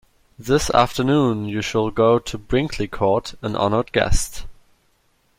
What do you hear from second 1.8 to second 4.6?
go to Brinkley Court, an honoured guest.